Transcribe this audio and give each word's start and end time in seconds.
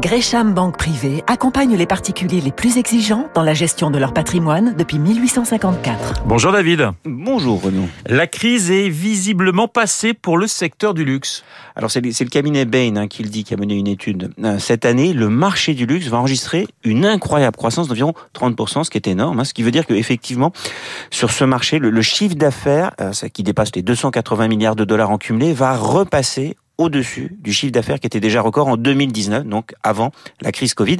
Gresham 0.00 0.54
Banque 0.54 0.78
Privée 0.78 1.24
accompagne 1.26 1.74
les 1.74 1.86
particuliers 1.86 2.40
les 2.40 2.52
plus 2.52 2.78
exigeants 2.78 3.28
dans 3.34 3.42
la 3.42 3.52
gestion 3.52 3.90
de 3.90 3.98
leur 3.98 4.12
patrimoine 4.12 4.76
depuis 4.76 4.96
1854. 5.00 6.22
Bonjour 6.24 6.52
David. 6.52 6.90
Bonjour 7.04 7.60
Renaud. 7.60 7.88
La 8.06 8.28
crise 8.28 8.70
est 8.70 8.90
visiblement 8.90 9.66
passée 9.66 10.14
pour 10.14 10.38
le 10.38 10.46
secteur 10.46 10.94
du 10.94 11.04
luxe. 11.04 11.42
Alors 11.74 11.90
c'est 11.90 12.00
le 12.00 12.28
cabinet 12.28 12.64
Bain 12.64 12.94
hein, 12.94 13.08
qui 13.08 13.24
le 13.24 13.28
dit, 13.28 13.42
qui 13.42 13.54
a 13.54 13.56
mené 13.56 13.74
une 13.74 13.88
étude. 13.88 14.30
Euh, 14.44 14.60
cette 14.60 14.84
année, 14.84 15.12
le 15.12 15.28
marché 15.28 15.74
du 15.74 15.84
luxe 15.84 16.06
va 16.06 16.18
enregistrer 16.18 16.68
une 16.84 17.04
incroyable 17.04 17.56
croissance 17.56 17.88
d'environ 17.88 18.14
30%, 18.36 18.84
ce 18.84 18.90
qui 18.90 18.98
est 18.98 19.08
énorme. 19.08 19.40
Hein, 19.40 19.44
ce 19.44 19.52
qui 19.52 19.64
veut 19.64 19.72
dire 19.72 19.84
qu'effectivement, 19.84 20.52
sur 21.10 21.32
ce 21.32 21.42
marché, 21.42 21.80
le, 21.80 21.90
le 21.90 22.02
chiffre 22.02 22.36
d'affaires, 22.36 22.92
euh, 23.00 23.10
qui 23.32 23.42
dépasse 23.42 23.74
les 23.74 23.82
280 23.82 24.46
milliards 24.46 24.76
de 24.76 24.84
dollars 24.84 25.10
en 25.10 25.18
cumulé, 25.18 25.52
va 25.52 25.76
repasser 25.76 26.56
au-dessus 26.78 27.36
du 27.40 27.52
chiffre 27.52 27.72
d'affaires 27.72 27.98
qui 27.98 28.06
était 28.06 28.20
déjà 28.20 28.40
record 28.40 28.68
en 28.68 28.76
2019, 28.76 29.44
donc 29.44 29.74
avant 29.82 30.12
la 30.40 30.52
crise 30.52 30.74
Covid. 30.74 30.98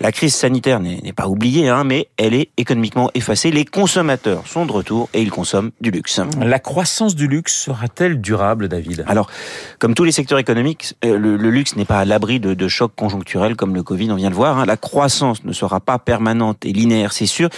La 0.00 0.10
crise 0.10 0.34
sanitaire 0.34 0.80
n'est 0.80 1.12
pas 1.12 1.28
oubliée, 1.28 1.68
hein, 1.68 1.84
mais 1.84 2.08
elle 2.16 2.34
est 2.34 2.50
économiquement 2.56 3.08
effacée. 3.14 3.52
Les 3.52 3.64
consommateurs 3.64 4.48
sont 4.48 4.66
de 4.66 4.72
retour 4.72 5.08
et 5.14 5.22
ils 5.22 5.30
consomment 5.30 5.70
du 5.80 5.92
luxe. 5.92 6.20
La 6.40 6.58
croissance 6.58 7.14
du 7.14 7.28
luxe 7.28 7.54
sera-t-elle 7.54 8.20
durable, 8.20 8.68
David? 8.68 9.04
Alors, 9.06 9.30
comme 9.78 9.94
tous 9.94 10.02
les 10.02 10.10
secteurs 10.10 10.40
économiques, 10.40 10.94
euh, 11.04 11.16
le, 11.16 11.36
luxe 11.36 11.76
n'est 11.76 11.84
pas 11.84 12.00
à 12.00 12.04
l'abri 12.04 12.40
de, 12.40 12.54
de, 12.54 12.68
chocs 12.68 12.94
conjoncturels 12.96 13.54
comme 13.54 13.74
le 13.74 13.84
Covid, 13.84 14.10
on 14.10 14.16
vient 14.16 14.30
de 14.30 14.34
voir. 14.34 14.58
Hein. 14.58 14.66
La 14.66 14.76
croissance 14.76 15.44
ne 15.44 15.52
sera 15.52 15.78
pas 15.78 15.98
permanente 15.98 16.66
et 16.66 16.72
linéaire, 16.72 17.12
c'est 17.12 17.26
sûr. 17.26 17.48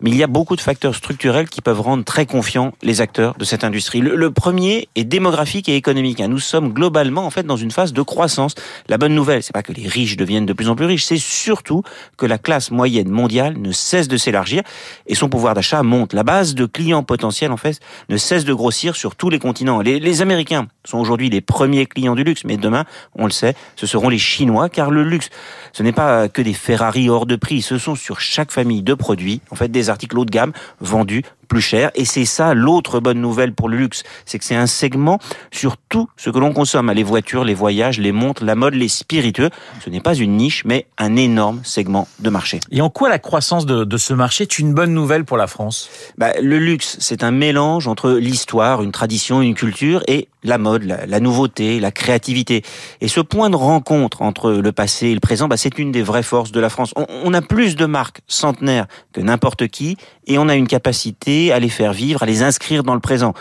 Mais 0.00 0.10
il 0.10 0.16
y 0.16 0.22
a 0.22 0.26
beaucoup 0.26 0.56
de 0.56 0.60
facteurs 0.60 0.94
structurels 0.94 1.48
qui 1.48 1.60
peuvent 1.60 1.80
rendre 1.80 2.04
très 2.04 2.26
confiants 2.26 2.72
les 2.82 3.00
acteurs 3.00 3.36
de 3.38 3.44
cette 3.44 3.64
industrie. 3.64 4.00
Le, 4.00 4.30
premier 4.30 4.88
est 4.96 5.04
démographique 5.04 5.68
et 5.68 5.76
économique. 5.76 6.20
Hein. 6.20 6.28
Nous 6.28 6.40
sommes 6.40 6.72
globalement 6.72 7.03
en 7.12 7.30
fait 7.30 7.44
dans 7.44 7.56
une 7.56 7.70
phase 7.70 7.92
de 7.92 8.02
croissance. 8.02 8.54
La 8.88 8.98
bonne 8.98 9.14
nouvelle, 9.14 9.42
c'est 9.42 9.52
pas 9.52 9.62
que 9.62 9.72
les 9.72 9.86
riches 9.88 10.16
deviennent 10.16 10.46
de 10.46 10.52
plus 10.52 10.68
en 10.68 10.76
plus 10.76 10.86
riches, 10.86 11.04
c'est 11.04 11.18
surtout 11.18 11.82
que 12.16 12.26
la 12.26 12.38
classe 12.38 12.70
moyenne 12.70 13.08
mondiale 13.08 13.58
ne 13.58 13.72
cesse 13.72 14.08
de 14.08 14.16
s'élargir 14.16 14.62
et 15.06 15.14
son 15.14 15.28
pouvoir 15.28 15.54
d'achat 15.54 15.82
monte. 15.82 16.12
La 16.12 16.22
base 16.22 16.54
de 16.54 16.66
clients 16.66 17.02
potentiels, 17.02 17.52
en 17.52 17.56
fait, 17.56 17.80
ne 18.08 18.16
cesse 18.16 18.44
de 18.44 18.54
grossir 18.54 18.96
sur 18.96 19.16
tous 19.16 19.30
les 19.30 19.38
continents. 19.38 19.80
Les, 19.80 20.00
les 20.00 20.22
Américains 20.22 20.68
sont 20.84 20.98
aujourd'hui 20.98 21.30
les 21.30 21.40
premiers 21.40 21.86
clients 21.86 22.14
du 22.14 22.24
luxe, 22.24 22.44
mais 22.44 22.56
demain, 22.56 22.84
on 23.14 23.24
le 23.24 23.32
sait, 23.32 23.54
ce 23.76 23.86
seront 23.86 24.08
les 24.08 24.18
Chinois, 24.18 24.68
car 24.68 24.90
le 24.90 25.02
luxe, 25.02 25.30
ce 25.72 25.82
n'est 25.82 25.92
pas 25.92 26.28
que 26.28 26.42
des 26.42 26.54
Ferrari 26.54 27.08
hors 27.08 27.26
de 27.26 27.36
prix, 27.36 27.62
ce 27.62 27.78
sont 27.78 27.94
sur 27.94 28.20
chaque 28.20 28.52
famille 28.52 28.82
de 28.82 28.94
produits, 28.94 29.40
en 29.50 29.56
fait, 29.56 29.68
des 29.68 29.90
articles 29.90 30.18
haut 30.18 30.24
de 30.24 30.30
gamme 30.30 30.52
vendus 30.80 31.22
plus 31.44 31.60
cher. 31.60 31.90
Et 31.94 32.04
c'est 32.04 32.24
ça 32.24 32.54
l'autre 32.54 33.00
bonne 33.00 33.20
nouvelle 33.20 33.52
pour 33.52 33.68
le 33.68 33.76
luxe, 33.76 34.02
c'est 34.24 34.38
que 34.38 34.44
c'est 34.44 34.56
un 34.56 34.66
segment 34.66 35.18
sur 35.50 35.76
tout 35.76 36.08
ce 36.16 36.30
que 36.30 36.38
l'on 36.38 36.52
consomme, 36.52 36.90
les 36.90 37.02
voitures, 37.02 37.44
les 37.44 37.54
voyages, 37.54 37.98
les 37.98 38.12
montres, 38.12 38.44
la 38.44 38.54
mode, 38.54 38.74
les 38.74 38.88
spiritueux. 38.88 39.50
Ce 39.84 39.90
n'est 39.90 40.00
pas 40.00 40.14
une 40.14 40.36
niche, 40.36 40.64
mais 40.64 40.86
un 40.98 41.16
énorme 41.16 41.60
segment 41.64 42.08
de 42.20 42.30
marché. 42.30 42.60
Et 42.70 42.80
en 42.80 42.90
quoi 42.90 43.08
la 43.08 43.18
croissance 43.18 43.66
de, 43.66 43.84
de 43.84 43.96
ce 43.96 44.14
marché 44.14 44.42
est 44.42 44.58
une 44.58 44.74
bonne 44.74 44.92
nouvelle 44.92 45.24
pour 45.24 45.36
la 45.36 45.46
France? 45.46 45.88
Bah, 46.18 46.32
Le 46.40 46.58
luxe, 46.58 46.96
c'est 47.00 47.22
un 47.22 47.30
mélange 47.30 47.88
entre 47.88 48.12
l'histoire, 48.12 48.82
une 48.82 48.92
tradition, 48.92 49.42
une 49.42 49.54
culture 49.54 50.02
et 50.08 50.28
la 50.44 50.58
mode, 50.58 50.84
la, 50.84 51.06
la, 51.06 51.20
nouveauté, 51.20 51.80
la 51.80 51.90
créativité. 51.90 52.62
Et 53.00 53.08
ce 53.08 53.20
point 53.20 53.50
de 53.50 53.56
rencontre 53.56 54.22
entre 54.22 54.52
le 54.52 54.72
passé 54.72 55.08
et 55.08 55.14
le 55.14 55.20
présent, 55.20 55.48
bah, 55.48 55.56
c'est 55.56 55.78
une 55.78 55.90
des 55.90 56.02
vraies 56.02 56.22
forces 56.22 56.52
de 56.52 56.60
la 56.60 56.68
France. 56.68 56.92
On, 56.96 57.06
on 57.24 57.34
a 57.34 57.42
plus 57.42 57.74
de 57.74 57.86
marques 57.86 58.20
centenaires 58.28 58.86
que 59.12 59.20
n'importe 59.20 59.66
qui 59.68 59.96
et 60.26 60.38
on 60.38 60.48
a 60.48 60.54
une 60.54 60.68
capacité 60.68 61.52
à 61.52 61.58
les 61.58 61.68
faire 61.68 61.92
vivre, 61.92 62.22
à 62.22 62.26
les 62.26 62.42
inscrire 62.42 62.82
dans 62.82 62.94
le 62.94 63.00
présent 63.00 63.34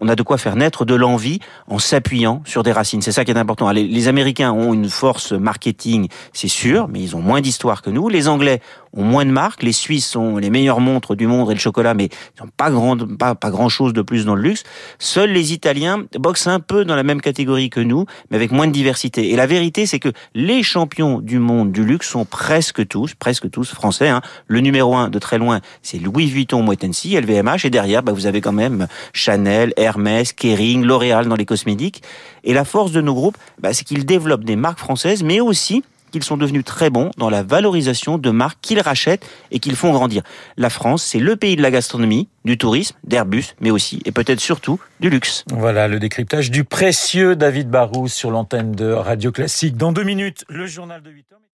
on 0.00 0.08
a 0.08 0.16
de 0.16 0.22
quoi 0.22 0.38
faire 0.38 0.56
naître 0.56 0.84
de 0.84 0.94
l'envie 0.94 1.40
en 1.68 1.78
s'appuyant 1.78 2.42
sur 2.46 2.62
des 2.62 2.72
racines. 2.72 3.02
C'est 3.02 3.12
ça 3.12 3.24
qui 3.24 3.30
est 3.30 3.38
important. 3.38 3.70
Les, 3.70 3.86
les 3.86 4.08
Américains 4.08 4.52
ont 4.52 4.72
une 4.72 4.88
force 4.88 5.32
marketing, 5.32 6.08
c'est 6.32 6.48
sûr, 6.48 6.88
mais 6.88 7.00
ils 7.00 7.16
ont 7.16 7.20
moins 7.20 7.40
d'histoire 7.40 7.82
que 7.82 7.90
nous. 7.90 8.08
Les 8.08 8.28
Anglais 8.28 8.60
ont 8.92 9.04
moins 9.04 9.24
de 9.24 9.30
marques. 9.30 9.62
Les 9.62 9.72
Suisses 9.72 10.16
ont 10.16 10.36
les 10.36 10.50
meilleures 10.50 10.80
montres 10.80 11.14
du 11.14 11.26
monde 11.26 11.50
et 11.50 11.54
le 11.54 11.60
chocolat, 11.60 11.94
mais 11.94 12.06
ils 12.06 12.42
n'ont 12.42 12.50
pas 12.56 12.70
grand, 12.70 12.96
pas, 13.16 13.34
pas 13.34 13.50
grand 13.50 13.68
chose 13.68 13.92
de 13.92 14.02
plus 14.02 14.24
dans 14.24 14.34
le 14.34 14.42
luxe. 14.42 14.64
Seuls 14.98 15.30
les 15.30 15.52
Italiens 15.52 16.04
boxent 16.18 16.46
un 16.46 16.60
peu 16.60 16.84
dans 16.84 16.96
la 16.96 17.02
même 17.02 17.20
catégorie 17.20 17.70
que 17.70 17.80
nous, 17.80 18.06
mais 18.30 18.36
avec 18.36 18.52
moins 18.52 18.66
de 18.66 18.72
diversité. 18.72 19.30
Et 19.30 19.36
la 19.36 19.46
vérité, 19.46 19.86
c'est 19.86 19.98
que 19.98 20.10
les 20.34 20.62
champions 20.62 21.20
du 21.20 21.38
monde 21.38 21.72
du 21.72 21.84
luxe 21.84 22.08
sont 22.08 22.24
presque 22.24 22.86
tous, 22.86 23.14
presque 23.14 23.50
tous 23.50 23.72
français. 23.72 24.08
Hein. 24.08 24.20
Le 24.46 24.60
numéro 24.60 24.96
un 24.96 25.08
de 25.08 25.18
très 25.18 25.38
loin, 25.38 25.60
c'est 25.82 25.98
Louis 25.98 26.26
Vuitton, 26.26 26.62
Moët 26.62 26.82
LVMH, 26.82 27.64
et 27.64 27.70
derrière, 27.70 28.02
bah, 28.02 28.12
vous 28.12 28.26
avez 28.26 28.40
quand 28.40 28.52
même 28.52 28.86
Chanel, 29.12 29.72
Hermès, 29.76 30.32
Kering, 30.32 30.84
L'Oréal 30.84 31.28
dans 31.28 31.36
les 31.36 31.46
cosmétiques. 31.46 32.02
Et 32.44 32.54
la 32.54 32.64
force 32.64 32.92
de 32.92 33.00
nos 33.00 33.14
groupes, 33.14 33.38
bah, 33.60 33.72
c'est 33.72 33.84
qu'ils 33.84 34.06
développent 34.06 34.44
des 34.44 34.56
marques 34.56 34.78
françaises, 34.78 35.22
mais 35.22 35.40
aussi 35.40 35.82
qu'ils 36.10 36.24
sont 36.24 36.36
devenus 36.36 36.64
très 36.64 36.90
bons 36.90 37.10
dans 37.16 37.30
la 37.30 37.42
valorisation 37.42 38.18
de 38.18 38.30
marques 38.30 38.58
qu'ils 38.60 38.80
rachètent 38.80 39.26
et 39.50 39.58
qu'ils 39.58 39.76
font 39.76 39.92
grandir. 39.92 40.22
La 40.56 40.70
France, 40.70 41.02
c'est 41.02 41.18
le 41.18 41.36
pays 41.36 41.56
de 41.56 41.62
la 41.62 41.70
gastronomie, 41.70 42.28
du 42.44 42.58
tourisme, 42.58 42.96
d'Airbus, 43.04 43.54
mais 43.60 43.70
aussi 43.70 44.00
et 44.04 44.12
peut-être 44.12 44.40
surtout 44.40 44.80
du 45.00 45.10
luxe. 45.10 45.44
Voilà 45.50 45.88
le 45.88 45.98
décryptage 45.98 46.50
du 46.50 46.64
précieux 46.64 47.36
David 47.36 47.68
Barrou 47.68 48.08
sur 48.08 48.30
l'antenne 48.30 48.72
de 48.72 48.90
Radio 48.90 49.32
Classique. 49.32 49.76
Dans 49.76 49.92
deux 49.92 50.04
minutes, 50.04 50.44
le 50.48 50.66
journal 50.66 51.02
de 51.02 51.10
8 51.10 51.32
heures. 51.32 51.40